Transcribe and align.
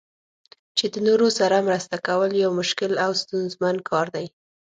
چې 0.77 0.85
د 0.93 0.95
نورو 1.07 1.27
سره 1.39 1.65
مرسته 1.67 1.95
کول 2.07 2.31
یو 2.43 2.51
مشکل 2.61 2.91
او 3.05 3.11
ستونزمن 3.21 3.75
کار 3.89 4.07
دی. 4.15 4.25